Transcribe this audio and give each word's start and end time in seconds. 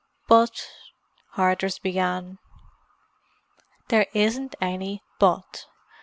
"But——" 0.27 0.67
Hardress 1.33 1.77
began. 1.77 2.39
"There 3.89 4.07
isn't 4.15 4.55
any 4.59 5.03
'but. 5.19 5.67